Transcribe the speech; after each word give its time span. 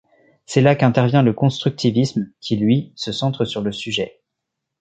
C’est 0.47 0.61
là 0.61 0.73
qu’intervient 0.75 1.21
le 1.21 1.31
constructivisme, 1.31 2.31
qui, 2.39 2.55
lui, 2.57 2.91
se 2.95 3.11
centre 3.11 3.45
sur 3.45 3.61
le 3.61 3.71
sujet. 3.71 4.19